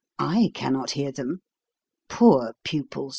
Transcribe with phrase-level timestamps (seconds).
[0.17, 1.43] I cannot hear them.
[2.09, 3.09] Poor pupils